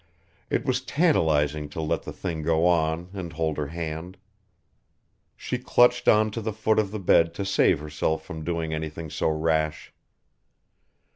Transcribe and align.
It 0.49 0.65
was 0.65 0.81
tantalising 0.81 1.69
to 1.69 1.79
let 1.79 2.01
the 2.01 2.11
thing 2.11 2.41
go 2.41 2.65
on 2.65 3.09
and 3.13 3.31
hold 3.31 3.57
her 3.57 3.67
hand. 3.67 4.17
She 5.37 5.59
clutched 5.59 6.07
on 6.07 6.31
to 6.31 6.41
the 6.41 6.51
foot 6.53 6.79
of 6.79 6.89
the 6.89 6.97
bed 6.99 7.35
to 7.35 7.45
save 7.45 7.79
herself 7.79 8.25
from 8.25 8.43
doing 8.43 8.73
anything 8.73 9.11
so 9.11 9.29
rash. 9.29 9.93